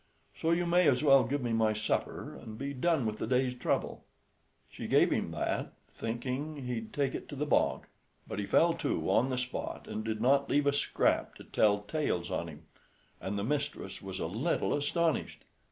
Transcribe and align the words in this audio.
So 0.35 0.49
you 0.49 0.65
may 0.65 0.87
as 0.87 1.03
well 1.03 1.23
give 1.25 1.43
me 1.43 1.53
my 1.53 1.73
supper, 1.73 2.33
and 2.33 2.57
be 2.57 2.73
done 2.73 3.05
with 3.05 3.17
the 3.17 3.27
day's 3.27 3.55
trouble." 3.55 4.03
She 4.67 4.87
gave 4.87 5.11
him 5.11 5.29
that, 5.29 5.73
thinking 5.93 6.65
he'd 6.65 6.91
take 6.91 7.13
it 7.13 7.29
to 7.29 7.35
the 7.35 7.45
bog; 7.45 7.85
but 8.27 8.39
he 8.39 8.47
fell 8.47 8.73
to 8.73 9.11
on 9.11 9.29
the 9.29 9.37
spot, 9.37 9.87
and 9.87 10.03
did 10.03 10.19
not 10.19 10.49
leave 10.49 10.65
a 10.65 10.73
scrap 10.73 11.35
to 11.35 11.43
tell 11.43 11.83
tales 11.83 12.31
on 12.31 12.47
him; 12.47 12.63
and 13.19 13.37
the 13.37 13.43
mistress 13.43 14.01
was 14.01 14.17
a 14.19 14.25
little 14.25 14.73
astonished. 14.73 15.45